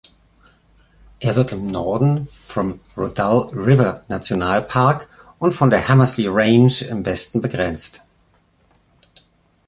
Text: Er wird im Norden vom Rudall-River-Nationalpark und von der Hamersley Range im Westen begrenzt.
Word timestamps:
Er 1.19 1.35
wird 1.35 1.51
im 1.51 1.67
Norden 1.67 2.27
vom 2.47 2.79
Rudall-River-Nationalpark 2.97 5.07
und 5.37 5.51
von 5.53 5.69
der 5.69 5.87
Hamersley 5.89 6.25
Range 6.27 6.73
im 6.89 7.05
Westen 7.05 7.39
begrenzt. 7.39 8.01